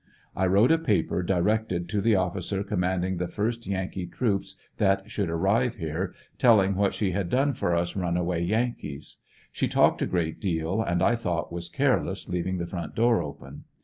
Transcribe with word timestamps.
I 0.35 0.47
wrote 0.47 0.71
a 0.71 0.79
paper 0.79 1.21
directed 1.21 1.87
to 1.89 2.01
the 2.01 2.13
ofiicer 2.13 2.67
com 2.67 2.79
manding 2.79 3.17
the 3.19 3.27
first 3.27 3.67
Yankee 3.67 4.07
troops 4.07 4.55
that 4.77 5.11
should 5.11 5.29
arrive 5.29 5.75
here 5.75 6.15
telling 6.39 6.73
what 6.73 6.95
she 6.95 7.11
had 7.11 7.29
done 7.29 7.53
for 7.53 7.75
us 7.75 7.95
runaway 7.95 8.41
Yankees. 8.41 9.17
She 9.51 9.67
talked 9.67 10.01
a 10.01 10.07
great 10.07 10.39
deal, 10.39 10.81
and 10.81 11.03
I 11.03 11.15
thought 11.15 11.53
was 11.53 11.69
careless 11.69 12.27
leaving 12.27 12.57
the 12.57 12.65
front 12.65 12.95
door 12.95 13.21
open. 13.21 13.65